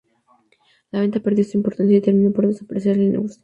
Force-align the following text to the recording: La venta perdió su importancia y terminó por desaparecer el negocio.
La 0.89 0.99
venta 1.01 1.19
perdió 1.19 1.43
su 1.43 1.57
importancia 1.57 1.95
y 1.97 2.01
terminó 2.01 2.31
por 2.31 2.47
desaparecer 2.47 2.97
el 2.97 3.11
negocio. 3.11 3.39